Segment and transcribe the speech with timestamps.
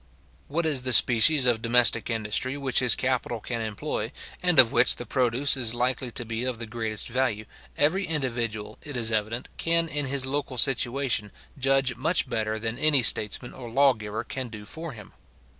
[0.47, 4.95] What is the species of domestic industry which his capital can employ, and of which
[4.95, 7.45] the produce is likely to be of the greatest value,
[7.77, 13.03] every individual, it is evident, can in his local situation judge much better than any
[13.03, 15.13] statesman or lawgiver can do for him.